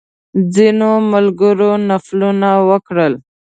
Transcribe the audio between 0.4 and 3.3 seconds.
ځینو ملګرو نفلونه وکړل.